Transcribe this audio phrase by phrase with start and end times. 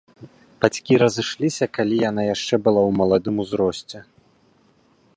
[0.63, 3.97] Бацькі разышліся, калі яна яшчэ была ў маладым узросце.